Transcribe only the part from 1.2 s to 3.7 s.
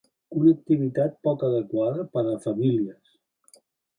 poc adequada per a famílies.